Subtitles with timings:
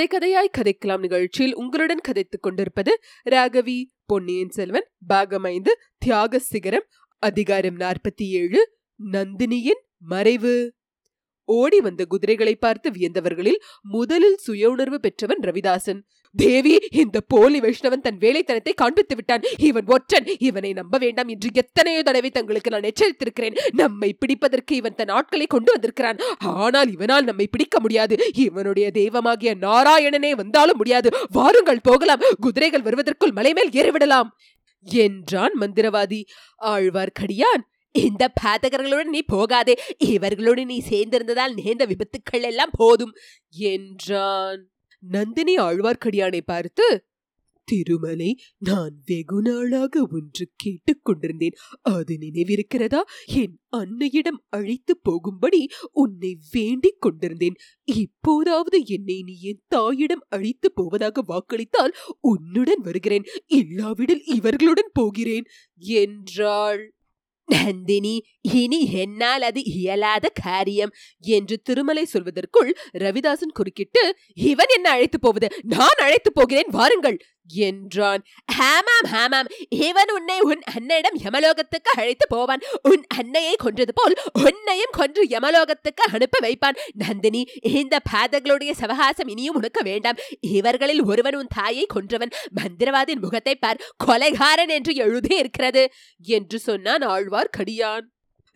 [0.00, 3.00] கதை கதையாய் கதைக்கலாம் நிகழ்ச்சியில் உங்களுடன் கதைத்துக் கொண்டிருப்பது
[3.30, 6.86] ராகவி பொன்னியின் செல்வன் பாகம் ஐந்து தியாக சிகரம்
[7.18, 8.78] அதிகாரம் நாற்பத்தி ஏழு
[9.12, 10.74] நந்தினியின் மறைவு.
[11.44, 16.00] ஓடி வந்த குதிரைகளை பார்த்து வியந்தவர்களில் முதலில் சுய உணர்வு பெற்றவன் ரவிதாசன்.
[16.34, 19.42] தேவி இந்த போலி வைஷ்ணவன் தன் வேலைத்தனத்தை காண்பித்து விட்டான்.
[19.58, 20.28] இவன் ஒற்றன்.
[20.38, 23.58] இவனை நம்ப வேண்டாம் என்று எத்தனையோ தடவை தங்களுக்கு நான் எச்சரித்திருக்கிறேன்.
[23.72, 26.20] நம்மை பிடிப்பதற்கு இவன் தன் ஆட்களை கொண்டு வந்திருக்கிறான்.
[26.40, 28.16] ஆனால் இவனால் நம்மை பிடிக்க முடியாது.
[28.36, 31.10] இவனுடைய தெய்வமாகிய நாராயணனே வந்தாலும் முடியாது.
[31.30, 32.20] வாருங்கள் போகலாம்.
[32.40, 34.30] குதிரைகள் வருவதற்குள் மலை மேல் ஏறிவிடலாம்.
[34.86, 36.22] என்றான் மந்திரவாதி.
[36.60, 37.62] ஆழ்வார்க்கடியான்
[37.94, 39.74] இந்த பாதகர்களுடன் நீ போகாதே.
[40.06, 43.12] இவர்களோடு நீ சேர்ந்திருந்ததால் நேர்ந்த விபத்துக்கள் எல்லாம் போதும்
[43.50, 44.60] என்றான்.
[45.00, 47.04] நந்தினி ஆழ்வார்க்கடியானை பார்த்து
[47.64, 51.52] திருமலை நான் வெகு நாளாக ஒன்று கேட்டுக்கொண்டிருந்தேன்
[51.82, 53.00] அது நினைவிருக்கிறதா?
[53.26, 57.54] என் அன்னையிடம் அழைத்து போகும்படி உன்னை வேண்டிக் கொண்டிருந்தேன்.
[57.84, 63.24] இப்போதாவது என்னை நீ என் தாயிடம் அழைத்து போவதாக வாக்களித்தால் உன்னுடன் வருகிறேன்.
[63.46, 65.44] இல்லாவிடில் இவர்களுடன் போகிறேன்.
[65.76, 66.94] என்றாள்.
[67.50, 68.14] நந்தினி
[68.54, 70.92] இனி என்னால் அது இயலாத காரியம்
[71.28, 74.02] என்று திருமலை சொல்வதற்குள் ரவிதாசன் குறுக்கிட்டு
[74.50, 75.48] இவன் என்ன அழைத்து போவது?
[75.70, 77.18] நான் அழைத்து போகிறேன் வாருங்கள்!
[77.54, 78.24] என்றான்.
[78.58, 79.48] ஹாமாம் ஹாமாம்.
[79.68, 82.60] இவன் உன்னை உன் அன்னையிடம் யமலோகத்துக்கு அழைத்து போவான்.
[82.82, 86.76] உன் அன்னையை கொன்றது போல் உன்னையும் கொன்று யமலோகத்துக்கு அனுப்ப வைப்பான்.
[86.94, 90.16] நந்தினி இந்த பாதகளுடைய சவகாசம் இனியும் உனக்கு வேண்டாம்.
[90.40, 92.30] இவர்களில் ஒருவன் உன் தாயை கொன்றவன்.
[92.54, 93.80] மந்திரவாதின் முகத்தை பார்.
[94.06, 98.06] கொலைகாரன் என்று எழுதி இருக்கிறது என்று சொன்னான் ஆழ்வார் கடியான்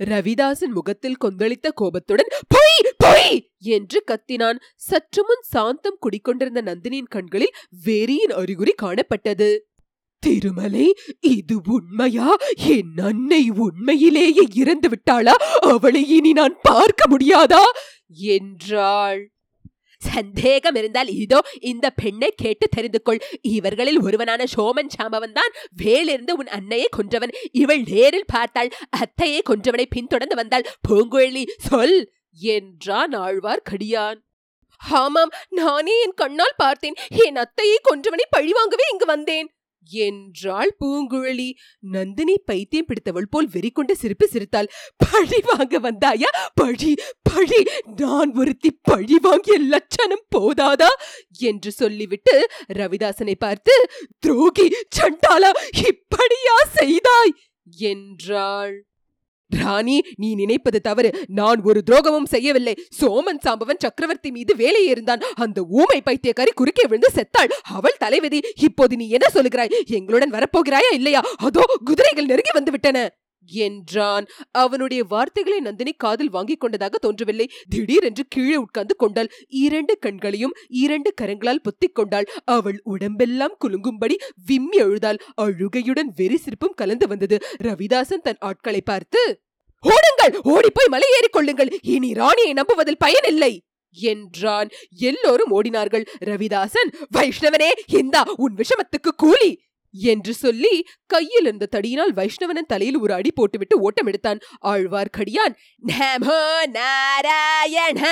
[0.00, 3.50] ரவிதாசன் முகத்தில் கொந்தளித்த கோபத்துடன் பொய் பொய்!
[3.58, 4.58] என்று கத்தினான்.
[4.76, 7.54] சற்று முன் சாந்தம் குடிக்கொண்டிருந்த நந்தினியின் கண்களில்
[7.86, 9.58] வெறியின் அறிகுறி காணப்பட்டது.
[10.18, 12.36] திருமலை இது உண்மையா?
[12.54, 17.62] என் அன்னை உண்மையிலேயே இறந்து விட்டாளா அவளை இனி நான் பார்க்க முடியாதா?
[18.08, 19.33] என்றாள்.
[20.12, 23.20] சந்தேகம் இருந்தால் இதோ இந்த பெண்ணை கேட்டு தெரிந்து கொள்
[23.54, 27.32] இவர்களில் ஒருவனான சோமன் சாம்பவன் தான் வேலிருந்து உன் அன்னையை கொன்றவன்.
[27.52, 28.70] இவள் நேரில் பார்த்தாள்.
[28.96, 30.68] அத்தையை கொன்றவனை பின்தொடர்ந்து வந்தாள்.
[30.88, 31.98] பூங்குழலி சொல்!
[32.38, 34.20] என்றான் ஆழ்வார் கடியான்.
[34.82, 36.96] ஆமாம் நானே என் கண்ணால் பார்த்தேன்.
[37.24, 39.48] என் அத்தையை கொன்றவனை பழிவாங்கவே இங்கு வந்தேன்.
[39.90, 41.52] என்றாள் பூங்குழலி.
[41.80, 44.70] நந்தினி பைத்தியம் பிடித்தவள் போல் வெறிக்கொண்டு சிரிப்பு சிரித்தாள்.
[44.96, 46.36] பழி வாங்க வந்தாயா?
[46.54, 47.64] பழி பழி.
[47.96, 50.88] நான் ஒருத்தி பழி வாங்கிய லட்சணம் போதாதா?
[51.38, 55.50] என்று சொல்லிவிட்டு ரவிதாசனை பார்த்து துரோகி சண்டாளா
[55.88, 57.34] இப்படியா செய்தாய்?
[57.76, 58.86] என்றாள்.
[59.48, 61.24] ராணி நீ நினைப்பது தவறு.
[61.26, 62.74] நான் ஒரு துரோகமும் செய்யவில்லை.
[63.00, 65.20] சோமன் சாம்பவன் சக்கரவர்த்தி மீது வேலையே இருந்தான்.
[65.34, 67.50] அந்த ஊமை பைத்தியக்காரி குறுக்கே விழுந்து செத்தாள்.
[67.62, 69.70] அவள் தலைவிதி இப்போது நீ என்ன சொல்லுகிறாய்?
[69.86, 71.20] எங்களுடன் வரப்போகிறாயா இல்லையா?
[71.36, 73.10] அதோ குதிரைகள் நெருங்கி வந்து விட்டன.
[73.64, 74.26] என்றான்.
[74.54, 77.46] அவனுடைய வார்த்தைகளை நந்தினி காதில் வாங்கிக் கொண்டதாக தோன்றவில்லை.
[77.68, 79.30] திடீரென்று கீழே உட்கார்ந்து கொண்டாள்.
[79.64, 82.28] இரண்டு கண்களையும் இரண்டு கரங்களால் பொத்திக் கொண்டாள்.
[82.46, 84.16] அவள் உடம்பெல்லாம் குலுங்கும்படி
[84.46, 87.38] விம்மி அழுதாள் அழுகையுடன் வெறி சிரிப்பும் கலந்து வந்தது.
[87.62, 89.22] ரவிதாசன் தன் ஆட்களை பார்த்து
[89.84, 90.34] ஓடுங்கள்!
[90.44, 93.52] ஓடிப்போய் மலை ஏறிக்கொள்ளுங்கள் இனி ராணியை நம்புவதில் பயனில்லை!
[93.96, 94.68] என்றான்.
[95.02, 96.04] எல்லோரும் ஓடினார்கள்.
[96.20, 99.50] ரவிதாசன் வைஷ்ணவனே இந்தா உன் விஷமத்துக்கு கூலி!
[99.94, 104.40] என்று சொல்லி கையில் இருந்த தடியினால் வைஷ்ணவனன் தலையில் ஒரு அடி போட்டுவிட்டு ஓட்டம் எடுத்தான்.
[104.62, 105.54] ஆழ்வார்க்கடியான்
[105.86, 108.02] நமோ நாராயண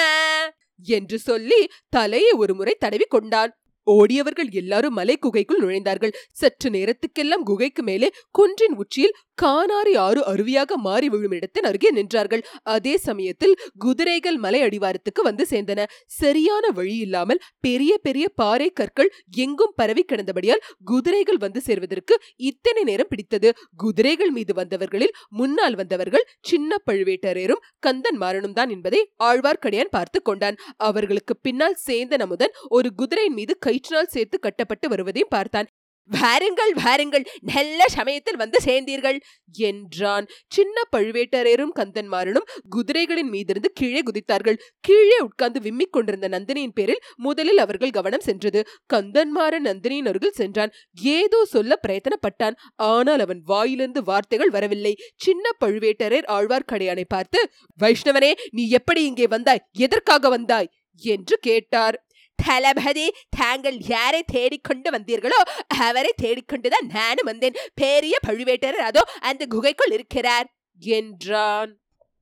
[0.83, 3.62] என்று சொல்லி தலையை ஒரு முறை தடவி கொண்டான்.
[3.87, 6.15] ஓடியவர்கள் எல்லாரும் மலை குகைக்குள் நுழைந்தார்கள்.
[6.41, 12.43] சற்று நேரத்துக்கெல்லாம் குகைக்கு மேலே குன்றின் உச்சியில் கானாரி ஆறு அருவியாக மாறி விழும் இடத்தின் அருகே நின்றார்கள்.
[12.75, 13.55] அதே சமயத்தில்
[13.85, 15.87] குதிரைகள் மலை அடிவாரத்துக்கு வந்து சேர்ந்தன.
[16.21, 19.11] சரியான வழி இல்லாமல் பெரிய பெரிய பாறை கற்கள்
[19.45, 22.15] எங்கும் பரவி கிடந்தபடியால் குதிரைகள் வந்து சேர்வதற்கு
[22.51, 23.49] இத்தனை நேரம் பிடித்தது.
[23.77, 30.59] குதிரைகள் மீது வந்தவர்களில் முன்னால் வந்தவர்கள் சின்ன பழுவேட்டரையரும் கந்தன் மாறனும் தான் என்பதை ஆழ்வார்க்கடியான் பார்த்து கொண்டான்.
[30.89, 35.71] அவர்களுக்கு பின்னால் சேந்தன் அமுதன் ஒரு குதிரையின் மீது கயிற்றினால் சேர்த்து கட்டப்பட்டு வருவதையும் பார்த்தான்.
[36.11, 39.19] வாருங்கள் வாருங்கள் நல்ல சமயத்தில் வந்து சேர்ந்தீர்கள்
[39.53, 40.27] என்றான்.
[40.47, 44.59] சின்ன பழுவேட்டரையரும் கந்தன்மாரனும் குதிரைகளின் மீதிருந்து கீழே குதித்தார்கள்.
[44.81, 48.63] கீழே உட்கார்ந்து விம்மிக் கொண்டிருந்த நந்தினியின் பேரில் முதலில் அவர்கள் கவனம் சென்றது.
[48.95, 50.75] கந்தன்மாறன் நந்தினியின் அருகில் சென்றான்.
[51.03, 52.59] ஏதோ சொல்ல பிரயத்தனப்பட்டான்.
[52.75, 54.95] ஆனால் அவன் வாயிலிருந்து வார்த்தைகள் வரவில்லை.
[55.17, 57.41] சின்ன பழுவேட்டரையர் ஆழ்வார்க்கடையானை பார்த்து
[57.81, 59.65] வைஷ்ணவனே நீ எப்படி இங்கே வந்தாய்?
[59.73, 60.71] எதற்காக வந்தாய்?
[61.03, 61.97] என்று கேட்டார்.
[62.45, 63.07] தளபதி
[63.37, 65.41] தாங்கள் யாரை தேடிக்கொண்டு வந்தீர்களோ
[65.79, 70.49] அவரை தேடிக்கொண்டுதான் நானும் வந்தேன் பெரிய பழுவேட்டரர் அதோ அந்த குகைக்குள் இருக்கிறார்
[70.81, 71.73] என்றான்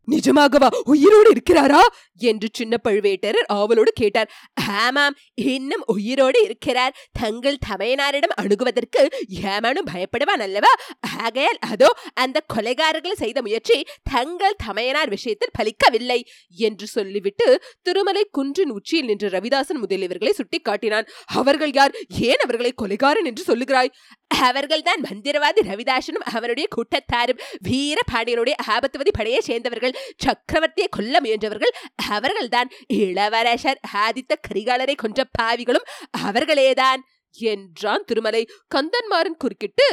[0.09, 0.69] நிஜமாகவா?
[0.85, 1.81] உயிரோடு இருக்கிறாரா?
[2.23, 4.31] என்று சின்ன பழுவேட்டரர் ஆவலோடு கேட்டார்.
[4.69, 6.95] ஆமாம் இன்னும் உயிரோடு இருக்கிறார்.
[7.13, 9.03] தங்கள் தமையனாரிடம் அணுகுவதற்கு
[9.43, 10.73] ஏமானும் பயப்படுவான் அல்லவா?
[11.19, 16.21] ஆகையால் அதோ அந்த கொலைகாரர்கள் செய்த முயற்சி தங்கள் தமையனார் விஷயத்தில் பலிக்கவில்லை
[16.51, 21.95] என்று சொல்லிவிட்டு திருமலை குன்றின் உச்சியில் நின்ற ரவிதாசன் முதலியவர்களை சுட்டி காட்டினான் அவர்கள் யார்?
[22.21, 23.93] ஏன் அவர்களை கொலைகாரன் என்று சொல்லுகிறாய்?
[24.31, 27.41] அவர்கள்தான் மந்திரவாதி ரவிதாசனும் அவருடைய கூட்டத்தாரும்.
[27.69, 31.75] வீரபாண்டியனுடைய ஆபத்துவதி படையை சேர்ந்தவர்கள் சக்கரவர்த்தியை கொல்ல முயன்றவர்கள்
[32.11, 32.71] அவர்கள்தான்.
[32.87, 35.89] இளவரசர் ஆதித்த கரிகாலரை கொன்ற பாவிகளும்
[36.19, 37.03] அவர்களேதான்
[37.37, 38.43] என்றான் திருமலை.
[38.75, 39.89] கந்தன்மாறன் குறுக்கிட்டு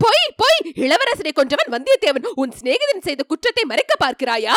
[0.00, 4.56] பொய் பொய் இளவரசரை கொன்றவன் வந்தியத்தேவன் உன் சிநேகிதன் செய்த குற்றத்தை மறைக்க பார்க்கிறாயா?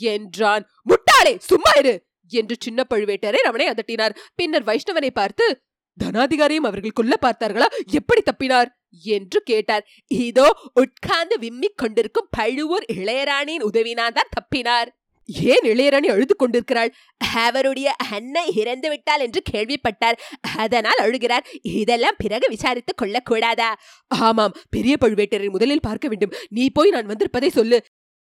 [0.00, 0.64] என்றான்.
[0.90, 1.94] முட்டாளே சும்மா இரு!
[2.32, 4.16] என்று சின்ன பழுவேட்டரை அவனை அதட்டினார்.
[4.34, 5.46] பின்னர் வைஷ்ணவனை பார்த்து
[6.04, 7.68] தனாதிகாரியும் அவர்கள் கொல்ல பார்த்தார்களா?
[7.90, 8.68] எப்படி தப்பினார்?
[9.04, 9.86] என்று கேட்டார்.
[10.06, 14.88] இதோ உட்கார்ந்து விம்மிக் கொண்டிருக்கும் பழுவூர் இளையராணியின் உதவினால் தான் தப்பினார்.
[15.28, 16.94] ஏன் இளையராணி அழுது கொண்டிருக்கிறாள்?
[17.34, 20.18] அவருடைய அன்னை இறந்து விட்டாள் என்று கேள்விப்பட்டார்.
[20.56, 21.44] அதனால் அழுகிறார்.
[21.62, 23.74] இதெல்லாம் பிறகு விசாரித்துக் கொள்ளக்கூடாதா?
[24.06, 26.32] ஆமாம் பெரிய பழுவேட்டரை முதலில் பார்க்க வேண்டும்.
[26.48, 27.80] நீ போய் நான் வந்திருப்பதை சொல்லு.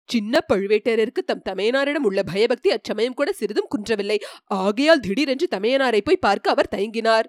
[0.09, 4.19] சின்ன பழுவேட்டரருக்கு தம் தமையனாரிடம் உள்ள பயபக்தி அச்சமயம் கூட சிறிதும் குன்றவில்லை.
[4.45, 7.27] ஆகையால் திடீரென்று தமையனாரை போய் பார்க்க அவர் தயங்கினார்.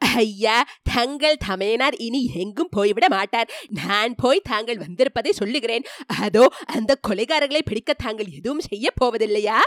[0.00, 3.50] ஐயா தங்கள் தமையனார் இனி எங்கும் போய்விட மாட்டார்.
[3.68, 5.84] நான் போய் தாங்கள் வந்திருப்பதை சொல்லுகிறேன்.
[6.06, 9.58] அதோ அந்த கொலைகாரர்களை பிடிக்க தாங்கள் எதுவும் செய்ய போவதில்லையா?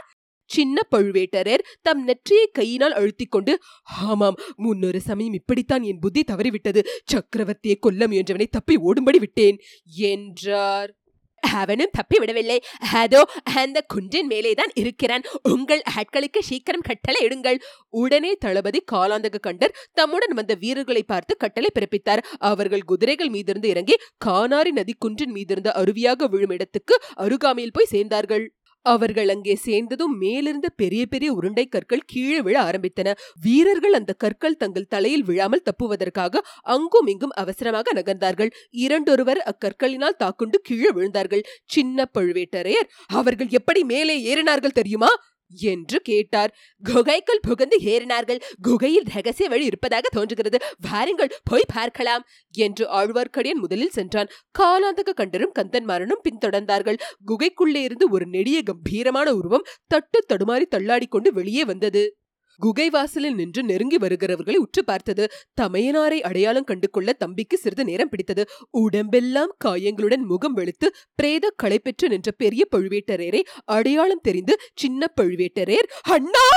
[0.45, 6.85] சின்ன பழுவேட்டரர் தம் நெற்றியை கையினால் அழுத்திக் கொண்டு ஆமாம் முன்னொரு சமயம் இப்படித்தான் என் புத்தி தவறிவிட்டது.
[7.13, 11.00] சக்கரவர்த்தியை கொல்ல முயன்றவனை தப்பி ஓடும்படி விட்டேன் என்றார்.
[11.41, 12.57] அவனும் தப்பிவிடவில்லை.
[12.93, 15.23] அதோ அந்த குன்றின் மேலேதான் இருக்கிறான்.
[15.43, 17.59] உங்கள் ஆட்களுக்கு சீக்கிரம் கட்டளை இடுங்கள்.
[17.89, 22.23] உடனே தளபதி காலாந்தக கண்டர் தம்முடன் வந்த வீரர்களை பார்த்து கட்டளை பிறப்பித்தார்.
[22.37, 28.47] அவர்கள் குதிரைகள் மீதிருந்து இறங்கி கானாரி நதி குன்றின் மீதிருந்த அருவியாக விழும் இடத்துக்கு அருகாமையில் போய் சேர்ந்தார்கள்.
[28.85, 33.09] அவர்கள் அங்கே சேர்ந்ததும் மேலிருந்த பெரிய பெரிய உருண்டை கற்கள் கீழே விழ ஆரம்பித்தன.
[33.41, 38.51] வீரர்கள் அந்த கற்கள் தங்கள் தலையில் விழாமல் தப்புவதற்காக அங்கும் இங்கும் அவசரமாக நகர்ந்தார்கள்.
[38.69, 41.43] இரண்டொருவர் அக்கற்களினால் தாக்குண்டு கீழே விழுந்தார்கள்.
[41.65, 45.11] சின்ன பழுவேட்டரையர் அவர்கள் எப்படி மேலே ஏறினார்கள் தெரியுமா?
[45.53, 46.55] என்று கேட்டார்.
[46.83, 48.41] குகைக்குள் புகுந்து ஏறினார்கள்.
[48.61, 50.57] குகையில் ரகசிய வழி இருப்பதாக தோன்றுகிறது.
[50.89, 54.27] வாருங்கள் போய் பார்க்கலாம் என்று ஆழ்வார்க்கடியன் முதலில் சென்றான்.
[54.59, 56.99] காலாந்தக கண்டரும் கந்தன்மாரனும் பின்தொடர்ந்தார்கள்.
[57.27, 62.17] குகைக்குள்ளே இருந்து ஒரு நெடிய கம்பீரமான உருவம் தட்டு தடுமாறி தள்ளாடிக்கொண்டு வெளியே வந்தது.
[62.59, 65.25] குகை வாசலில் நின்று நெருங்கி வருகிறவர்களை உற்று பார்த்தது.
[65.61, 68.43] தமையனாரை அடையாளம் கண்டு கொள்ள தம்பிக்கு சிறிது நேரம் பிடித்தது.
[68.79, 76.47] உடம்பெல்லாம் காயங்களுடன் முகம் வெளுத்து பிரேத களை பெற்று நின்ற பெரிய பழுவேட்டரையரை அடையாளம் தெரிந்து சின்ன பழுவேட்டரையர் அண்ணா!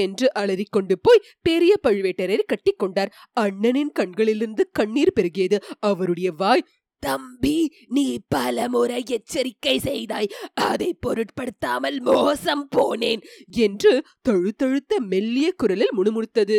[0.00, 5.56] என்று அலறிக்கொண்டு போய் பெரிய பழுவேட்டரையர் கட்டிக்கொண்டார் அண்ணனின் கண்களிலிருந்து கண்ணீர் பெருகியது.
[5.82, 6.66] அவருடைய வாய்
[7.00, 10.30] தம்பி நீ பல முறை எச்சரிக்கை செய்தாய்.
[10.54, 13.22] அதை பொருட்படுத்தாமல் மோசம் போனேன்
[13.60, 13.92] என்று
[14.28, 16.58] தழுத்தழுத்த மெல்லிய குரலில் முணுமுணுத்தது.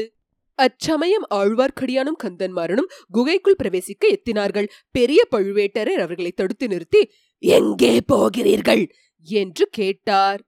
[0.60, 4.68] அச்சமயம் ஆழ்வார்க்கடியானும் கந்தன்மாரனும் குகைக்குள் பிரவேசிக்க எத்தினார்கள்.
[4.92, 7.02] பெரிய பழுவேட்டரர் அவர்களை தடுத்து நிறுத்தி
[7.44, 8.84] எங்கே போகிறீர்கள்?
[9.26, 10.42] என்று கேட்டார்.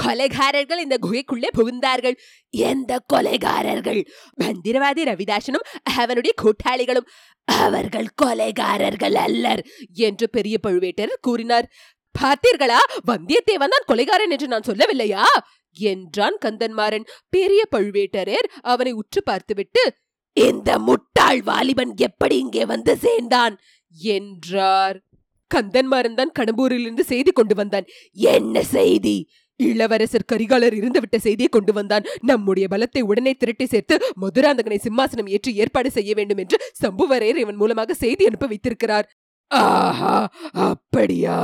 [0.00, 2.16] கொலைகாரர்கள் இந்த குகைக்குள்ளே புகுந்தார்கள்.
[2.50, 4.00] எந்த கொலைகாரர்கள்?
[4.44, 7.08] மந்திரவாதி ரவிதாசனும் அவனுடைய கூட்டாளிகளும்
[7.44, 11.68] அவர்கள் கொலைகாரர்கள் அல்லர் என்று பெரிய பழுவேட்டரர் கூறினார்.
[12.22, 12.80] பார்த்தீர்களா?
[13.06, 15.24] வந்தியத்தேவன் தான் கொலைகாரன் என்று நான் சொல்லவில்லையா?
[15.76, 17.08] என்றான் கந்தன்மாறன்.
[17.28, 19.82] பெரிய பழுவேட்டரர் அவனை உற்று பார்த்துவிட்டு
[20.32, 23.54] இந்த முட்டாள் வாலிபன் எப்படி இங்கே வந்து சேர்ந்தான்?
[23.96, 24.98] என்றார்.
[25.54, 27.86] கந்தன்மாறன் தான் கடம்பூரிலிருந்து செய்தி கொண்டு வந்தான்.
[28.14, 29.16] என்ன செய்தி?
[29.60, 32.04] இளவரசர் கரிகாலர் இருந்துவிட்ட செய்தியை கொண்டு வந்தான்.
[32.22, 37.94] நம்முடைய பலத்தை உடனே திரட்டி சேர்த்து மதுராந்தகனை சிம்மாசனம் ஏற்றி ஏற்பாடு செய்ய வேண்டும் என்று சம்புவரையர் இவன் மூலமாக
[37.94, 39.08] செய்தி அனுப்ப வைத்திருக்கிறார்.
[39.50, 41.38] ஆஹா அப்படியா?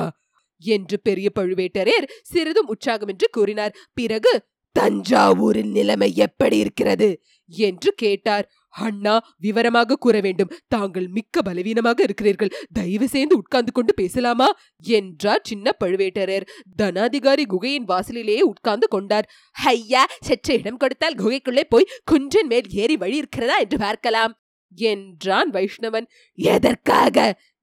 [0.63, 3.77] என்று பெரிய பழுவேட்டரையர் சிறிதும் உற்சாகம் என்று கூறினார்.
[3.95, 4.33] பிறகு
[4.77, 7.23] தஞ்சாவூரின் நிலைமை எப்படி இருக்கிறது?
[7.51, 8.47] என்று கேட்டார்.
[8.75, 10.53] அண்ணா விவரமாக கூற வேண்டும்.
[10.69, 12.55] தாங்கள் மிக்க பலவீனமாக இருக்கிறீர்கள்.
[12.73, 14.49] தயவு செய்து உட்கார்ந்து கொண்டு பேசலாமா?
[14.95, 16.49] என்றார் சின்ன பழுவேட்டரர்
[16.83, 19.29] தனாதிகாரி குகையின் வாசலிலேயே உட்கார்ந்து கொண்டார்.
[19.53, 24.35] ஐயா சற்று இடம் கொடுத்தால் குகைக்குள்ளே போய் குன்றின் மேல் ஏறி வழி இருக்கிறதா என்று பார்க்கலாம்
[24.79, 26.07] என்றான் வைஷ்ணவன்.
[26.39, 27.17] எதற்காக?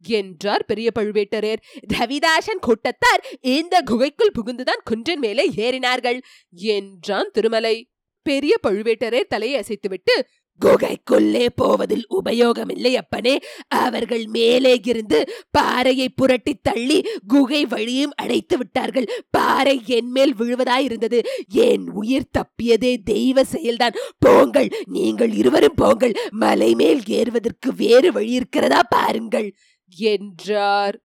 [0.06, 1.60] என்றார் பெரிய பழுவேட்டரர்
[1.94, 3.22] ரவிதாசன் கூட்டத்தார்
[3.56, 6.20] இந்த குகைக்குள் புகுந்துதான் குன்றின் மேலே ஏறினார்கள்
[6.74, 7.76] என்றான் திருமலை.
[8.26, 10.16] பெரிய பழுவேட்டரர் தலையை அசைத்துவிட்டு
[10.66, 13.40] குகைக்குள்ளே போவதில் உபயோகமில்லை அப்பனே.
[13.68, 19.08] அவர்கள் மேலே இருந்து பாறையை புரட்டி தள்ளி குகை வழியும் அடைத்து விட்டார்கள்.
[19.30, 23.96] பாறை என் மேல் விழுவதாயிருந்தது என் உயிர் தப்பியதே தெய்வ செயல்தான்.
[24.20, 26.14] போங்கள் நீங்கள் இருவரும் போங்கள்.
[26.30, 29.56] மலை மேல் ஏறுவதற்கு வேறு வழி இருக்கிறதா பாருங்கள்.
[29.96, 31.02] என்றார்.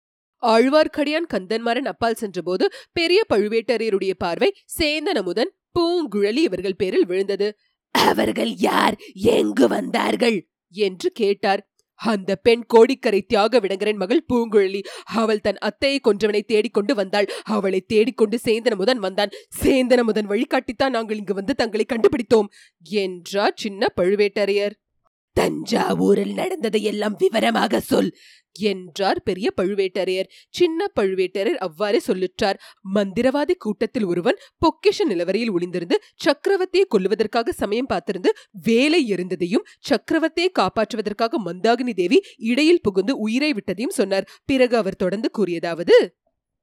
[0.43, 7.59] ஆழ்வார்க்கடியான் கந்தன்மாறன் அப்பால் சென்றபோது பெரிய பழுவேட்டரையருடைய பார்வை சேந்தனமுதன் பூங்குழலி இவர்கள் பேரில் விழுந்தது.
[7.91, 8.97] அவர்கள் யார்?
[9.15, 10.49] எங்கு வந்தார்கள்?
[10.71, 11.65] என்று கேட்டார்.
[11.95, 14.83] அந்த பெண் கோடிக்கரை தியாக விடங்கரின் மகள் பூங்குழலி.
[15.05, 17.27] அவள் தன் அத்தையை கொன்றவனை தேடிக்கொண்டு வந்தாள்.
[17.43, 19.31] அவளை தேடிக்கொண்டு சேந்தனமுதன் வந்தான்.
[19.63, 22.49] சேந்தனமுதன் வழிகாட்டித்தான் நாங்கள் இங்கு வந்து தங்களை கண்டுபிடித்தோம்
[22.83, 24.71] என்றார் சின்ன பழுவேட்டரையர்.
[25.41, 28.13] தஞ்சாவூரில் நடந்ததையெல்லாம் விவரமாக சொல்
[28.61, 30.29] என்றார் பெரிய பழுவேட்டரையர்.
[30.51, 32.59] சின்ன பழுவேட்டரையர் அவ்வாறே சொல்லுற்றார்
[32.95, 41.95] மந்திரவாதி கூட்டத்தில் ஒருவன் பொக்கிஷ நிலவரையில் ஒளிந்திருந்து சக்கரவர்த்தியை கொல்லுவதற்காக சமயம் பார்த்திருந்து வேலை இருந்ததையும் சக்கரவர்த்தியை காப்பாற்றுவதற்காக மந்தாகினி
[41.95, 44.29] தேவி இடையில் புகுந்து உயிரை விட்டதையும் சொன்னார்.
[44.45, 45.97] பிறகு அவர் தொடர்ந்து கூறியதாவது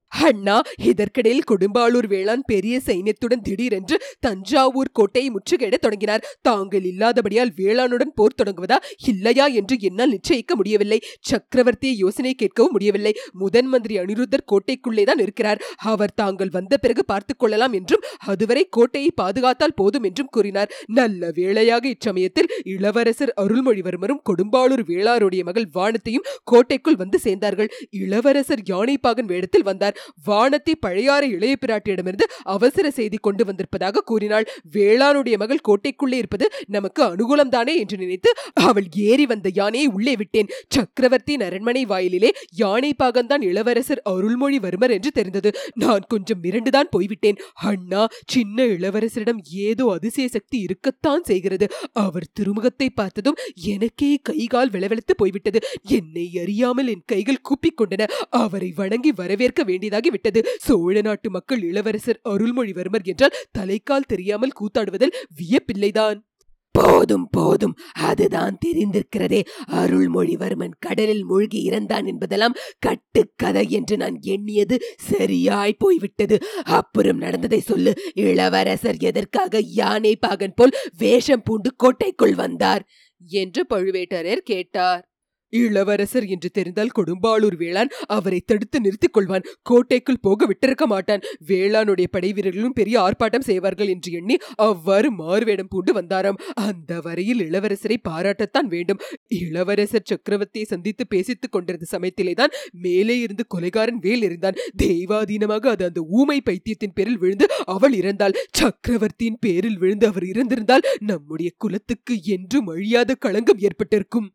[0.07, 6.25] அண்ணா இதற்கிடையில் கொடும்பாளூர் வேளாண் பெரிய சைன்யத்துடன் திடீரென்று தஞ்சாவூர் கோட்டையை முற்றுகையிடத் தொடங்கினார்.
[6.41, 8.75] தாங்கள் இல்லாதபடியால் வேளாணுடன் போர் தொடங்குவதா?
[9.07, 11.01] இல்லையா என்று என்னால் நிச்சயிக்க முடியவில்லை.
[11.31, 13.13] சக்கரவர்த்தியை யோசனை கேட்கவும் முடியவில்லை.
[13.31, 15.61] முதன் மந்திரி அனிருத்தர் கோட்டைக்குள்ளே தான் இருக்கிறார்.
[15.77, 20.71] அவர் தாங்கள் வந்த பிறகு பார்த்துக் கொள்ளலாம் என்றும் அதுவரை கோட்டையை பாதுகாத்தால் போதும் என்றும் கூறினார்.
[20.85, 27.67] நல்ல வேளையாக இச்சமயத்தில் இளவரசர் அருள்மொழிவர்மரும் கொடும்பாளூர் வேளாருடைய மகள் வானத்தையும் கோட்டைக்குள் வந்து சேர்ந்தார்கள்.
[27.89, 29.96] இளவரசர் யானைப்பாகன் வேடத்தில் வந்தார்.
[30.23, 34.45] வானத்தை பழையாற இளைய பிராட்டியிடமிருந்து அவசர செய்தி கொண்டு வந்திருப்பதாக கூறினாள்.
[34.71, 40.51] வேளானுடைய மகள் கோட்டைக்குள்ளே இருப்பது நமக்கு அனுகூலம்தானே என்று நினைத்து அவள் ஏறி வந்த யானையை உள்ளே விட்டேன்.
[40.69, 45.51] சக்கரவர்த்தியின் அரண்மனை வாயிலிலே யானை பாகன்தான் இளவரசர் அருள்மொழிவர்மர் என்று தெரிந்தது.
[45.73, 47.39] நான் கொஞ்சம் மிரண்டுதான் போய்விட்டேன்.
[47.53, 51.67] அண்ணா சின்ன இளவரசரிடம் ஏதோ அதிசய சக்தி இருக்கத்தான் செய்கிறது.
[51.93, 55.59] அவர் திருமுகத்தை பார்த்ததும் எனக்கே கை கால் விளவெழுத்து போய்விட்டது.
[55.83, 58.07] என்னை அறியாமல் என் கைகள் கூப்பிக் கொண்டன.
[58.29, 60.47] அவரை வணங்கி வரவேற்க வேண்டிய வேண்டியதாகி விட்டது.
[60.57, 66.25] சோழ நாட்டு மக்கள் இளவரசர் அருள்மொழிவர்மர் என்றால் தலைக்கால் தெரியாமல் கூத்தாடுவதில் வியப்பில்லைதான்.
[66.71, 67.77] போதும் போதும்.
[67.93, 69.41] அதுதான் தெரிந்திருக்கிறதே.
[69.71, 76.39] அருள்மொழிவர்மன் கடலில் மூழ்கி இறந்தான் என்பதெல்லாம் கட்டுக்கதை என்று நான் எண்ணியது சரியாய் போய்விட்டது.
[76.63, 77.93] அப்புறம் நடந்ததை சொல்லு.
[78.13, 82.87] இளவரசர் எதற்காக யானை பாகன் போல் வேஷம் பூண்டு கோட்டைக்குள் வந்தார்?
[83.27, 85.06] என்று பழுவேட்டரையர் கேட்டார்.
[85.53, 89.45] இளவரசர் என்று தெரிந்தால் கொடும்பாளூர் வேளான் அவரை தடுத்து நிறுத்திக் கொள்வான்.
[89.61, 91.23] கோட்டைக்குள் போக விட்டிருக்க மாட்டான்.
[91.47, 96.39] வேளானுடைய படை வீரர்களும் பெரிய ஆர்ப்பாட்டம் செய்வார்கள் என்று எண்ணி அவ்வாறு மாறுவேடம் பூண்டு வந்தாராம்.
[96.53, 99.01] அந்த வரையில் இளவரசரை பாராட்டத்தான் வேண்டும்.
[99.41, 106.41] இளவரசர் சக்கரவர்த்தியை சந்தித்து பேசித்துக் கொண்டிருந்த சமயத்திலேதான் மேலே இருந்து கொலைகாரன் வேல் இருந்தான் தெய்வாதீனமாக அது அந்த ஊமை
[106.41, 108.37] பைத்தியத்தின் பேரில் விழுந்து அவள் இறந்தாள்.
[108.51, 114.27] சக்கரவர்த்தியின் பேரில் விழுந்து அவர் இறந்திருந்தால் நம்முடைய குலத்துக்கு என்றும் அழியாத களங்கம் ஏற்பட்டிருக்கும்.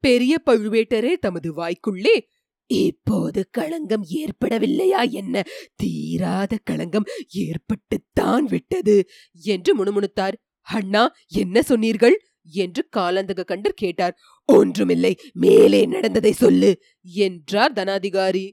[0.00, 2.20] பெரிய பழுவேட்டரே தமது வாய்க்குள்ளே
[2.66, 5.42] இப்போது களங்கம் ஏற்படவில்லையா என்ன?
[5.76, 10.32] தீராத களங்கம் ஏற்பட்டுத்தான் விட்டது என்று முணுமுணுத்தார்.
[10.60, 12.20] அண்ணா என்ன சொன்னீர்கள்?
[12.42, 14.18] என்று காலந்தக கண்டர் கேட்டார்.
[14.44, 18.52] ஒன்றுமில்லை மேலே நடந்ததை சொல்லு என்றார் தனாதிகாரி.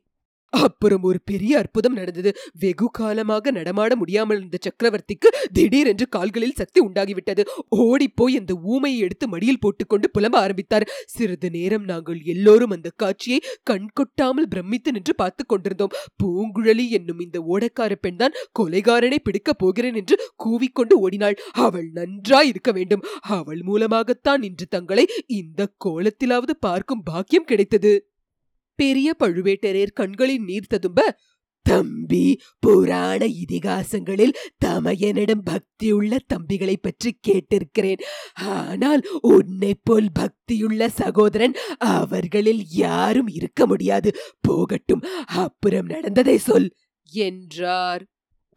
[0.54, 2.32] அப்புறம் ஒரு பெரிய அற்புதம் நடந்தது.
[2.60, 7.44] வெகு காலமாக நடமாட முடியாமல் இருந்த சக்கரவர்த்திக்கு திடீரென்று கால்களில் சக்தி உண்டாகிவிட்டது.
[7.70, 10.90] ஓடிப்போய் அந்த ஊமையை எடுத்து மடியில் போட்டுக்கொண்டு புலம்ப ஆரம்பித்தார்.
[11.06, 13.42] சிறிது நேரம் நாங்கள் எல்லோரும் அந்த காட்சியை
[13.72, 15.96] கண்கொட்டாமல் பிரமித்து நின்று பார்த்து கொண்டிருந்தோம்.
[16.24, 21.38] பூங்குழலி என்னும் இந்த ஓடக்கார பெண்தான் கொலைகாரனை பிடிக்கப் போகிறேன் என்று கூவிக்கொண்டு ஓடினாள்.
[21.52, 23.04] அவள் நன்றாய் இருக்க வேண்டும்.
[23.22, 28.13] அவள் மூலமாகத்தான் இன்று தங்களை இந்த கோலத்திலாவது பார்க்கும் பாக்கியம் கிடைத்தது.
[28.76, 31.02] பெரிய பழுவேட்டரையர் கண்களில் நீர் ததும்ப
[31.66, 32.26] தம்பி
[32.60, 38.02] புராண இதிகாசங்களில் தமையனிடம் பக்தியுள்ள தம்பிகளை பற்றி கேட்டிருக்கிறேன்.
[38.56, 44.12] ஆனால் உன்னை போல் பக்தியுள்ள சகோதரன் அவர்களில் யாரும் இருக்க முடியாது.
[44.42, 46.70] போகட்டும் அப்புறம் நடந்ததை சொல்
[47.12, 48.04] என்றார்.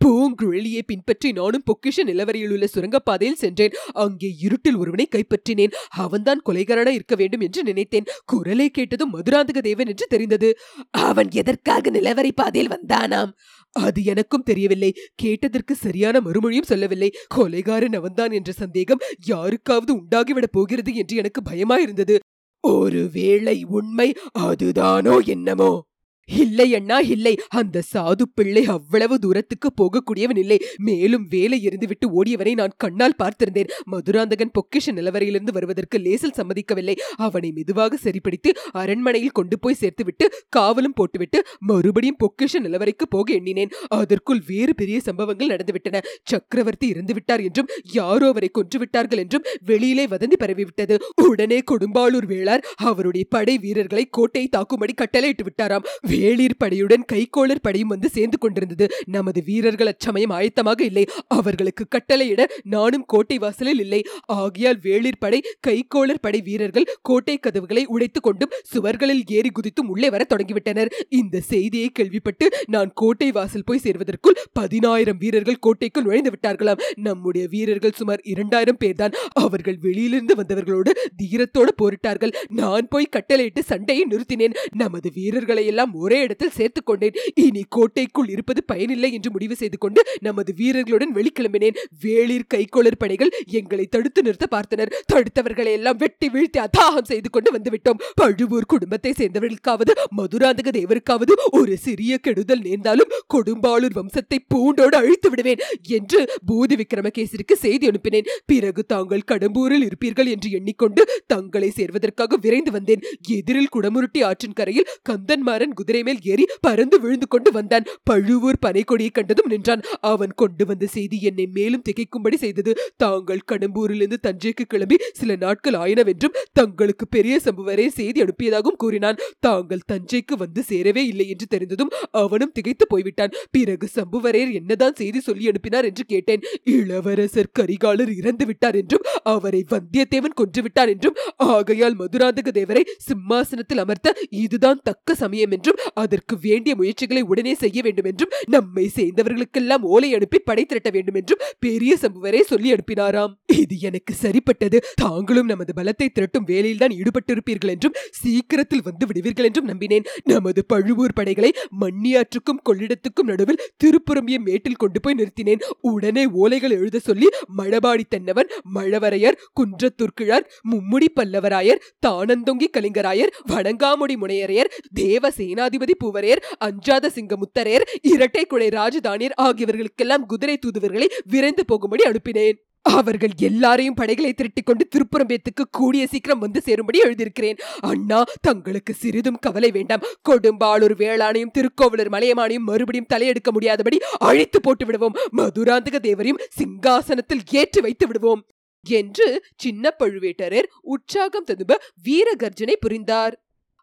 [0.05, 3.73] பூங்குழலியை பின்பற்றி நானும் பொக்கிஷ நிலவரையில் உள்ள சுரங்கப்பாதையில் சென்றேன்.
[3.93, 5.73] அங்கே இருட்டில் ஒருவனை கைப்பற்றினேன்.
[5.89, 8.05] அவன்தான் கொலைகாரனா இருக்க வேண்டும் என்று நினைத்தேன்.
[8.25, 10.59] குரலை கேட்டதும் மதுராந்தக தேவன் என்று தெரிந்தது.
[10.91, 13.33] அவன் எதற்காக நிலவரை பாதையில் வந்தானாம்?
[13.73, 14.95] அது எனக்கும் தெரியவில்லை.
[15.15, 17.11] கேட்டதற்கு சரியான மறுமொழியும் சொல்லவில்லை.
[17.37, 22.19] கொலைகாரன் அவன்தான் என்ற சந்தேகம் யாருக்காவது உண்டாகிவிடப் போகிறது என்று எனக்கு பயமாயிருந்தது.
[22.61, 25.87] ஒருவேளை உண்மை அதுதானோ என்னமோ?
[26.29, 27.33] இல்லை அண்ணா இல்லை.
[27.49, 30.59] அந்த சாது பிள்ளை அவ்வளவு தூரத்துக்கு போகக்கூடியவன் இல்லை.
[30.77, 33.71] மேலும் வேலை எறிந்துவிட்டு ஓடியவனை நான் கண்ணால் பார்த்திருந்தேன்.
[33.93, 36.97] மதுராந்தகன் பொக்கிஷ நிலவரையிலிருந்து வருவதற்கு லேசில் சம்மதிக்கவில்லை.
[37.27, 43.73] அவனை மெதுவாக சரிப்படுத்தி அரண்மனையில் கொண்டு போய் சேர்த்துவிட்டு காவலும் போட்டுவிட்டு மறுபடியும் பொக்கிஷ நிலவரைக்கு போக எண்ணினேன்.
[44.01, 46.03] அதற்குள் வேறு பெரிய சம்பவங்கள் நடந்துவிட்டன.
[46.23, 50.97] சக்கரவர்த்தி இறந்துவிட்டார் என்றும் யாரோ அவரை கொன்று விட்டார்கள் என்றும் வெளியிலே வதந்தி பரவிவிட்டது.
[51.29, 55.87] உடனே கொடும்பாளூர் வேளார் அவருடைய படை வீரர்களை கோட்டையை தாக்கும்படி கட்டளையிட்டு விட்டாராம்.
[56.17, 58.87] வேளிர் படையுடன் கைகோளர் படையும் வந்து சேர்ந்து கொண்டிருந்தது.
[59.07, 61.05] நமது வீரர்கள் அச்சமயம் ஆயத்தமாக இல்லை.
[61.29, 64.05] அவர்களுக்கு கட்டளையிட நானும் கோட்டை வாசலில் இல்லை.
[64.33, 70.27] ஆகியால் வேளிர் படை கைகோளர் படை வீரர்கள் கோட்டை கதவுகளை உடைத்துக் கொண்டும் சுவர்களில் ஏறி குதித்தும் உள்ளே வர
[70.29, 70.91] தொடங்கிவிட்டனர்.
[71.09, 76.81] இந்த செய்தியை கேள்விப்பட்டு நான் கோட்டை வாசல் போய் சேர்வதற்குள் பதினாயிரம் வீரர்கள் கோட்டைக்குள் நுழைந்து விட்டார்களாம்.
[76.95, 79.15] நம்முடைய வீரர்கள் சுமார் இரண்டாயிரம் பேர்தான்.
[79.33, 80.91] அவர்கள் வெளியிலிருந்து வந்தவர்களோடு
[81.23, 82.33] தீரத்தோடு போரிட்டார்கள்.
[82.49, 84.55] நான் போய் கட்டளையிட்டு சண்டையை நிறுத்தினேன்.
[84.75, 87.17] நமது வீரர்களை எல்லாம் ஒரே இடத்தில் சேர்த்துக் கொண்டேன்.
[87.45, 91.79] இனி கோட்டைக்குள் இருப்பது பயனில்லை என்று முடிவு செய்து கொண்டு நமது வீரர்களுடன் வெளிக்கிளம்பினேன்.
[92.05, 94.93] வேளிர் கைக்கோளர் படைகள் எங்களை தடுத்து நிறுத்த பார்த்தனர்.
[95.13, 98.01] தடுத்தவர்களை எல்லாம் வெட்டி வீழ்த்தி அதாகம் செய்து கொண்டு வந்துவிட்டோம்.
[98.21, 105.63] பழுவூர் குடும்பத்தை சேர்ந்தவர்களுக்காவது மதுராந்தக தேவருக்காவது ஒரு சிறிய கெடுதல் நேர்ந்தாலும் கொடும்பாளூர் வம்சத்தை பூண்டோடு அழித்து விடுவேன்
[105.99, 108.29] என்று பூதி விக்ரமகேசருக்கு செய்தி அனுப்பினேன்.
[108.51, 113.05] பிறகு தாங்கள் கடம்பூரில் இருப்பீர்கள் என்று எண்ணிக்கொண்டு தங்களை சேர்வதற்காக விரைந்து வந்தேன்.
[113.37, 117.85] எதிரில் குடமுருட்டி ஆற்றின் கரையில் கந்தன்மாறன் குதிரை குதிரை மேல் ஏறி பறந்து விழுந்து கொண்டு வந்தான்.
[118.09, 119.83] பழுவூர் பனைக்கொடியை கண்டதும் நின்றான்.
[120.11, 122.73] அவன் கொண்டு வந்த செய்தி என்னை மேலும் திகைக்கும்படி செய்தது.
[123.03, 129.21] தாங்கள் கடம்பூரிலிருந்து தஞ்சைக்கு கிளம்பி சில நாட்கள் ஆயினவென்றும் தங்களுக்கு பெரிய சம்புவரே செய்தி அனுப்பியதாகவும் கூறினான்.
[129.47, 133.35] தாங்கள் தஞ்சைக்கு வந்து சேரவே இல்லை என்று தெரிந்ததும் அவனும் திகைத்து போய்விட்டான்.
[133.57, 136.45] பிறகு சம்புவரையர் என்னதான் செய்தி சொல்லி அனுப்பினார் என்று கேட்டேன்.
[136.77, 141.17] இளவரசர் கரிகாலர் இறந்து விட்டார் என்றும் அவரை வந்தியத்தேவன் கொன்று விட்டார் என்றும்
[141.55, 148.05] ஆகையால் மதுராந்தக தேவரை சிம்மாசனத்தில் அமர்த்த இதுதான் தக்க சமயம் என்றும் அதற்கு வேண்டிய முயற்சிகளை உடனே செய்ய வேண்டும்
[148.05, 153.33] என்றும் நம்மை சேர்ந்தவர்களுக்கெல்லாம் ஓலை அனுப்பி படை திரட்ட வேண்டும் என்றும் பெரிய சம்புவரே சொல்லி அனுப்பினாராம்.
[153.57, 154.79] இது எனக்கு சரிப்பட்டது.
[154.95, 160.07] தாங்களும் நமது பலத்தை திரட்டும் வேலையில் தான் ஈடுபட்டிருப்பீர்கள் என்றும் சீக்கிரத்தில் வந்து விடுவீர்கள் என்றும் நம்பினேன்.
[160.25, 161.51] நமது பழுவூர் படைகளை
[161.81, 165.65] மண்ணியாற்றுக்கும் கொள்ளிடத்துக்கும் நடுவில் திருப்புறம்பிய மேட்டில் கொண்டு போய் நிறுத்தினேன்.
[165.81, 167.29] உடனே ஓலைகள் எழுத சொல்லி
[167.59, 177.35] மழபாடி தென்னவன் மழவரையர் குன்றத்துர்க்கிழார் மும்முடி பல்லவராயர் தானந்தொங்கி கலிங்கராயர் வணங்காமுடி முனையரையர் தேவசேனா சேனாதிபதி பூவரேர் அஞ்சாத சிங்க
[177.37, 182.59] முத்தரையர் இரட்டை குடை ராஜதானியர் ஆகியவர்களுக்கெல்லாம் குதிரை தூதுவர்களை விரைந்து போகும்படி அனுப்பினேன்.
[182.83, 187.59] அவர்கள் எல்லாரையும் படைகளை திரட்டிக் கொண்டு திருப்புறம்பேத்துக்கு கூடிய சீக்கிரம் வந்து சேரும்படி எழுதியிருக்கிறேன்.
[187.81, 190.05] அண்ணா தங்களுக்கு சிறிதும் கவலை வேண்டாம்.
[190.29, 195.17] கொடும்பாளூர் வேளாணையும் திருக்கோவிலூர் மலையமானையும் மறுபடியும் தலையெடுக்க முடியாதபடி அழித்து போட்டு விடுவோம்.
[195.37, 198.45] மதுராந்தக தேவரையும் சிங்காசனத்தில் ஏற்றி வைத்து விடுவோம்.
[198.85, 203.35] என்று சின்ன பழுவேட்டரர் உற்சாகம் ததும்ப வீரகர்ஜனை புரிந்தார்.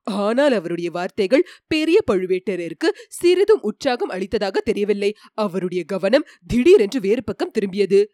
[0.04, 5.16] ஆனால் அவருடைய வார்த்தைகள் பெரிய பழுவேட்டரருக்கு சிறிதும் உற்சாகம் அளித்ததாக தெரியவில்லை.
[5.34, 8.06] அவருடைய கவனம் திடீரென்று வேறு பக்கம் திரும்பியது.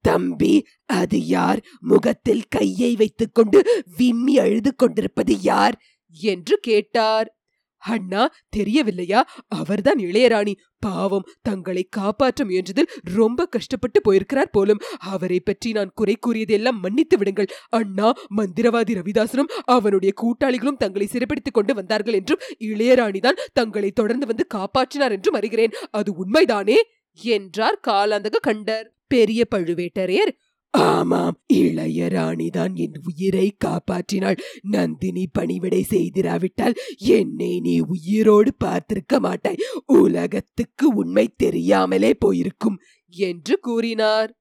[0.00, 1.62] தம்பி அது யார்?
[1.80, 5.82] முகத்தில் கையை வைத்துக்கொண்டு விம்மி அழுது கொண்டிருப்பது யார்?
[6.20, 7.37] என்று கேட்டார்.
[7.78, 9.28] அண்ணா தெரியவில்லையா?
[9.48, 10.54] அவர்தான் இளையராணி.
[10.78, 14.78] பாவம் தங்களை காப்பாற்ற முயன்றதில் ரொம்ப கஷ்டப்பட்டு போயிருக்கிறார் போலும்.
[14.98, 17.46] அவரை பற்றி நான் குறை கூறியதெல்லாம் மன்னித்து விடுங்கள்.
[17.68, 25.10] அண்ணா மந்திரவாதி ரவிதாசனும் அவனுடைய கூட்டாளிகளும் தங்களை சிறைப்படுத்திக் கொண்டு வந்தார்கள் என்றும் இளையராணிதான் தங்களை தொடர்ந்து வந்து காப்பாற்றினார்
[25.10, 25.72] என்றும் அறிகிறேன்.
[25.90, 26.76] அது உண்மைதானே?
[27.22, 28.96] என்றார் காலாந்தக கண்டர்.
[29.08, 30.28] பெரிய பழுவேட்டரையர்
[30.70, 34.38] ஆமாம் இளையராணிதான் என் உயிரை காப்பாற்றினாள்.
[34.62, 39.62] நந்தினி பணிவிடை செய்திராவிட்டால் என்னை நீ உயிரோடு பார்த்திருக்க மாட்டாய்.
[39.86, 44.32] உலகத்துக்கு உண்மை தெரியாமலே போயிருக்கும் என்று கூறினார்.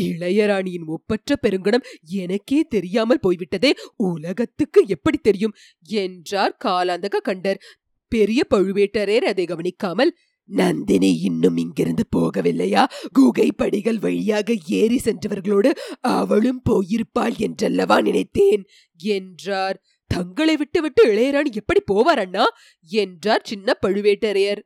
[0.00, 3.74] இளையராணியின் ஒப்பற்ற பெருங்குணம் எனக்கே தெரியாமல் போய்விட்டதே.
[3.96, 5.54] உலகத்துக்கு எப்படி தெரியும்?
[5.80, 7.60] என்றார் காலாந்தக கண்டர்.
[8.08, 12.84] பெரிய பழுவேட்டரையர் அதை கவனிக்காமல் நந்தினி இன்னும் இங்கிருந்து போகவில்லையா?
[13.12, 18.64] குகை படிகள் வழியாக ஏறி சென்றவர்களோடு அவளும் போயிருப்பாள் என்றல்லவா நினைத்தேன்.
[18.96, 19.82] என்றார்.
[20.06, 22.44] தங்களை விட்டுவிட்டு இளையராணி எப்படி போவார் அண்ணா?
[22.80, 24.58] என்றார் சின்ன பழுவேட்டரையர்.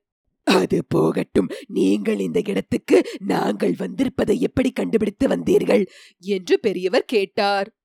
[0.44, 1.48] அது போகட்டும்.
[1.66, 5.86] நீங்கள் இந்த இடத்துக்கு நாங்கள் வந்திருப்பதை எப்படி கண்டுபிடித்து வந்தீர்கள்?
[6.18, 7.79] என்று பெரியவர் கேட்டார்.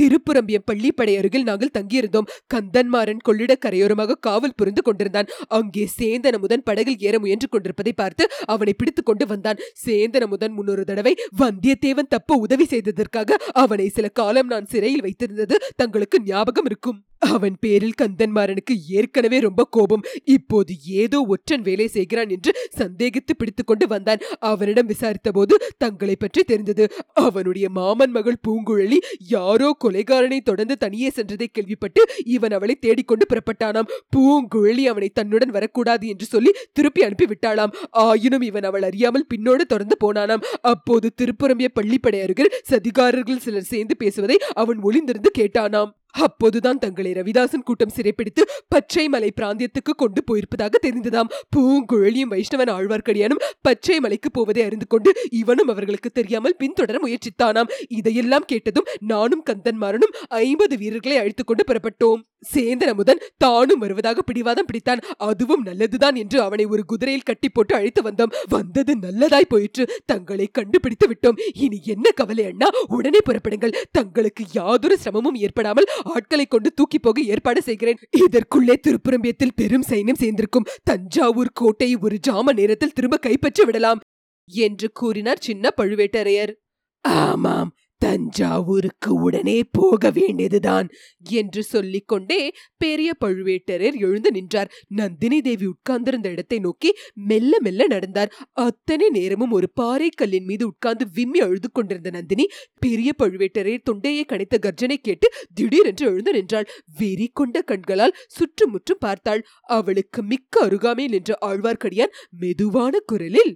[0.00, 2.28] திருப்புரம்பியம் பள்ளிப்படை அருகில் நாங்கள் தங்கியிருந்தோம்.
[2.54, 5.28] கந்தன்மாறன் கொள்ளிட கரையோரமாக காவல் புரிந்து கொண்டிருந்தான்.
[5.48, 9.58] அங்கே சேந்தன முதன் படகில் ஏற முயன்று கொண்டிருப்பதை பார்த்து அவனை பிடித்துக் கொண்டு வந்தான்.
[9.86, 16.22] சேந்தன முதன் முன்னொரு தடவை வந்தியத்தேவன் தப்ப உதவி செய்ததற்காக அவனை சில காலம் நான் சிறையில் வைத்திருந்தது தங்களுக்கு
[16.22, 17.02] ஞாபகம் இருக்கும்.
[17.22, 20.04] அவன் பேரில் கந்தன்மாறனுக்கு ஏற்கனவே ரொம்ப கோபம்.
[20.24, 24.22] இப்போது ஏதோ ஒற்றன் வேலை செய்கிறான் என்று சந்தேகித்து பிடித்துக்கொண்டு வந்தான்.
[24.50, 26.86] அவனிடம் விசாரித்த போது தங்களை பற்றி தெரிந்தது.
[27.26, 33.90] அவனுடைய மாமன் மகள் பூங்குழலி யாரோ கொலைகாரனை தொடர்ந்து தனியே சென்றதை கேள்விப்பட்டு இவன் அவளை தேடிக்கொண்டு புறப்பட்டானாம்.
[34.16, 37.74] பூங்குழலி அவனை தன்னுடன் வரக்கூடாது என்று சொல்லி திருப்பி அனுப்பி விட்டாளாம்
[38.06, 40.44] ஆயினும் இவன் அவள் அறியாமல் பின்னோடு தொடர்ந்து போனானாம்.
[40.60, 45.92] அப்போது திருப்புறம்பிய பள்ளிப்படை அருகில் சதிகாரர்கள் சிலர் சேர்ந்து பேசுவதை அவன் ஒளிந்திருந்து கேட்டானாம்.
[46.10, 51.30] அப்போதுதான் தங்களை ரவிதாசன் கூட்டம் சிறைப்பிடித்து பச்சை மலை பிராந்தியத்துக்கு கொண்டு போயிருப்பதாக தெரிந்ததாம்.
[51.56, 57.70] பூங்குழலியும் வைஷ்ணவன் ஆழ்வார்க்கடியானும் பச்சை மலைக்கு போவதை அறிந்து கொண்டு இவனும் அவர்களுக்கு தெரியாமல் பின்தொடர முயற்சித்தானாம்.
[57.88, 62.22] இதையெல்லாம் கேட்டதும் நானும் கந்தன்மாரனும் ஐம்பது வீரர்களை அழைத்துக் கொண்டு புறப்பட்டோம்.
[62.54, 65.00] சேந்தன் அமுதன் தானும் வருவதாக பிடிவாதம் பிடித்தான்.
[65.16, 68.32] அதுவும் நல்லதுதான் என்று அவனை ஒரு குதிரையில் கட்டி போட்டு அழைத்து வந்தோம்.
[68.48, 70.02] வந்தது நல்லதாய் போயிற்று.
[70.06, 71.40] தங்களை கண்டுபிடித்து விட்டோம்.
[71.54, 72.68] இனி என்ன கவலை அண்ணா?
[72.86, 73.72] உடனே புறப்படுங்கள்.
[73.92, 77.98] தங்களுக்கு யாதொரு சிரமமும் ஏற்படாமல் ஆட்களை கொண்டு தூக்கி போக ஏற்பாடு செய்கிறேன்.
[78.16, 84.00] இதற்குள்ளே திருப்புரம்பியத்தில் பெரும் சைன்யம் சேர்ந்திருக்கும் தஞ்சாவூர் கோட்டையை ஒரு ஜாம நேரத்தில் திரும்ப கைப்பற்றி விடலாம்
[84.46, 86.52] என்று கூறினார் சின்ன பழுவேட்டரையர்.
[87.00, 90.88] ஆமாம் தஞ்சாவூருக்கு உடனே போக வேண்டியதுதான்
[91.30, 92.40] என்று சொல்லிக்கொண்டே
[92.76, 94.70] பெரிய பழுவேட்டரர் எழுந்து நின்றார்.
[94.88, 98.32] நந்தினி தேவி உட்கார்ந்திருந்த இடத்தை நோக்கி மெல்ல மெல்ல நடந்தார்.
[98.52, 102.46] அத்தனை நேரமும் ஒரு பாறைக்கல்லின் மீது உட்கார்ந்து விம்மி அழுது கொண்டிருந்த நந்தினி
[102.78, 106.68] பெரிய பழுவேட்டரையர் தொண்டையை கணித்த கர்ஜனை கேட்டு திடீரென்று எழுந்து நின்றாள்.
[106.98, 109.44] வெறி கொண்ட கண்களால் சுற்றுமுற்றும் பார்த்தாள்.
[109.78, 113.54] அவளுக்கு மிக்க அருகாமையில் நின்ற ஆழ்வார்க்கடியான் மெதுவான குரலில்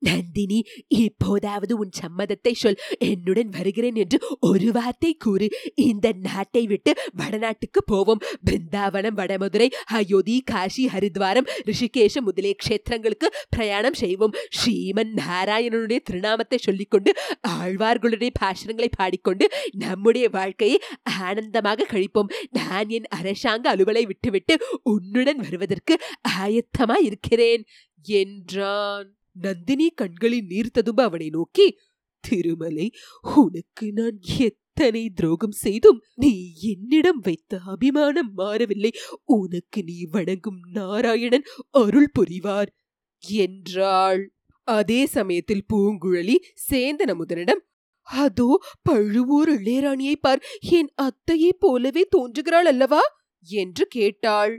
[0.00, 2.78] நந்தினி இப்போதாவது உன் சம்மதத்தை சொல்.
[2.98, 5.48] என்னுடன் வருகிறேன் என்று ஒரு வார்த்தை கூறு.
[5.74, 8.22] இந்த நாட்டை விட்டு வடநாட்டுக்கு போவோம்.
[8.50, 14.34] பிருந்தாவனம் வடமதுரை அயோத்தி காஷி ஹரித்வாரம் ரிஷிகேஷம் முதலிய க்ஷேத்திரங்களுக்கு பிரயாணம் செய்வோம்.
[14.58, 17.12] ஸ்ரீமன் நாராயணனுடைய திருநாமத்தை சொல்லிக்கொண்டு
[17.48, 22.32] ஆழ்வார்களுடைய பாஷணங்களை பாடிக்கொண்டு நம்முடைய வாழ்க்கையை ஆனந்தமாக கழிப்போம்.
[22.50, 25.96] நான் என் அரசாங்க அலுவலை விட்டுவிட்டு உன்னுடன் வருவதற்கு
[26.28, 27.64] ஆயத்தமாய் இருக்கிறேன்
[28.06, 29.15] என்றான்.
[29.40, 31.78] நந்தினி கண்களில் நீர் ததும்ப அவனை நோக்கி
[32.20, 32.90] திருமலை
[33.36, 38.92] உனக்கு நான் எத்தனை துரோகம் செய்தும் நீ என்னிடம் வைத்த அபிமானம் மாறவில்லை.
[39.24, 42.70] உனக்கு நீ வணங்கும் நாராயணன் அருள் புரிவார்
[43.22, 44.22] என்றாள்.
[44.64, 46.36] அதே சமயத்தில் பூங்குழலி
[46.70, 47.62] சேந்தன் அமுதனிடம்
[48.02, 48.50] அதோ
[48.82, 50.42] பழுவூர் இளையராணியை பார்.
[50.60, 53.02] என் அத்தையைப் போலவே தோன்றுகிறாள் அல்லவா?
[53.46, 54.54] என்று கேட்டாள்.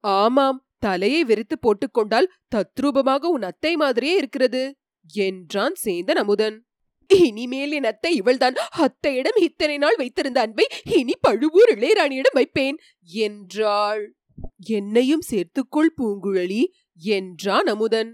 [0.00, 4.62] ஆமாம் தலையை விரித்து போட்டுக்கொண்டால் தத்ரூபமாக உன் அத்தை மாதிரியே இருக்கிறது
[5.14, 6.56] என்றான் சேந்தன் அமுதன்.
[7.10, 8.56] இனிமேல் என் அத்தை இவள்தான்.
[8.78, 14.04] அத்தையிடம் இத்தனை நாள் வைத்திருந்த அன்பை இனி பழுவூர் இளையராணியிடம் வைப்பேன் என்றாள்.
[14.68, 16.62] என்னையும் சேர்த்துக்கொள் பூங்குழலி
[17.02, 18.10] என்றான் அமுதன்.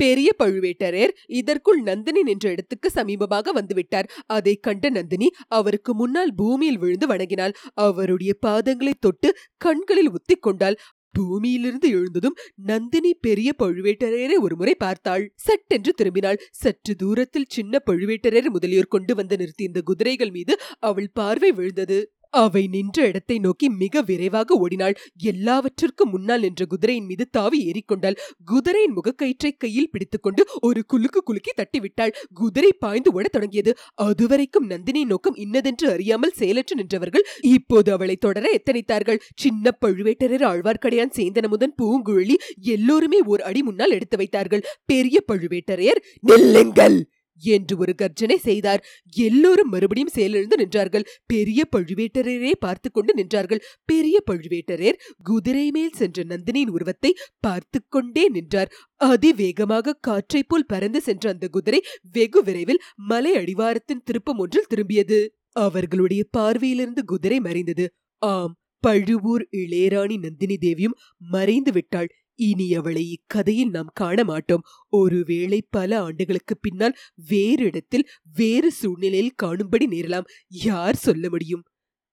[0.00, 4.08] பெரிய பழுவேட்டரர் இதற்குள் நந்தினி நின்ற இடத்துக்கு சமீபமாக வந்துவிட்டார்.
[4.26, 7.54] அதைக் கண்ட நந்தினி அவருக்கு முன்னால் பூமியில் விழுந்து வணங்கினாள்.
[7.74, 10.78] அவருடைய பாதங்களை தொட்டு கண்களில் உத்திக்கொண்டாள்
[11.14, 12.36] பூமியிலிருந்து எழுந்ததும்
[12.70, 15.24] நந்தினி பெரிய பழுவேட்டரையரை ஒருமுறை பார்த்தாள்.
[15.46, 16.40] சட்டென்று திரும்பினாள்.
[16.62, 21.98] சற்று தூரத்தில் சின்ன பழுவேட்டரையர் முதலியோர் கொண்டு வந்து நிறுத்தியிருந்த குதிரைகள் மீது அவள் பார்வை விழுந்தது.
[22.34, 24.96] அவை நின்ற இடத்தை நோக்கி மிக விரைவாக ஓடினாள்.
[25.32, 28.16] எல்லாவற்றிற்கும் முன்னால் நின்ற குதிரையின் மீது தாவி ஏறிக்கொண்டாள்.
[28.44, 32.14] குதிரையின் முகக்கயிற்றை கையில் பிடித்துக்கொண்டு ஒரு குலுக்கு குலுக்கி தட்டிவிட்டாள்.
[32.34, 33.72] குதிரை பாய்ந்து ஓடத் தொடங்கியது.
[34.08, 39.22] அதுவரைக்கும் நந்தினியின் நோக்கம் இன்னதென்று அறியாமல் செயலற்று நின்றவர்கள் இப்போது அவளை தொடர எத்தனைத்தார்கள்?
[39.36, 42.36] சின்ன பழுவேட்டரர் ஆழ்வார்க்கடையான் சேந்தனமுதன் பூங்குழலி
[42.74, 44.64] எல்லோருமே ஓர் அடி முன்னால் எடுத்து வைத்தார்கள்.
[44.84, 46.98] பெரிய பழுவேட்டரையர் நெல்லுங்கள்!
[47.40, 48.84] என்று ஒரு கர்ஜனை செய்தார்.
[49.14, 51.04] எல்லோரும் மறுபடியும் செயலிழந்து நின்றார்கள்.
[51.26, 53.62] பெரிய பழுவேட்டரையரே பார்த்து கொண்டு நின்றார்கள்.
[53.84, 58.72] பெரிய பழுவேட்டரையர் குதிரை மேல் சென்ற நந்தினியின் உருவத்தை பார்த்து கொண்டே நின்றார்.
[58.96, 65.28] அதிவேகமாக காற்றைப் போல் பறந்து சென்ற அந்த குதிரை வெகு விரைவில் மலை அடிவாரத்தின் திருப்பம் ஒன்றில் திரும்பியது.
[65.52, 67.94] அவர்களுடைய பார்வையிலிருந்து குதிரை மறைந்தது.
[68.18, 72.08] ஆம் பழுவூர் இளையராணி நந்தினி தேவியும் மறைந்து விட்டாள்.
[72.34, 79.86] இனி அவளை இக்கதையில் நாம் காண மாட்டோம் ஒருவேளை பல ஆண்டுகளுக்கு பின்னால் வேறு இடத்தில் வேறு சூழ்நிலையில் காணும்படி
[79.86, 80.24] நேரலாம்.
[80.48, 81.64] யார் சொல்ல முடியும்?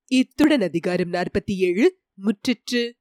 [0.07, 3.00] இத்துடன் அதிகாரம் நாற்பத்தி ஏழு முற்றிற்று.